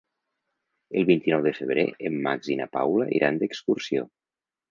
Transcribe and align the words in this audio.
El 1.01 1.05
vint-i-nou 1.09 1.43
de 1.47 1.51
febrer 1.57 1.83
en 2.09 2.17
Max 2.29 2.49
i 2.53 2.57
na 2.61 2.67
Paula 2.79 3.07
iran 3.21 3.39
d'excursió. 3.43 4.09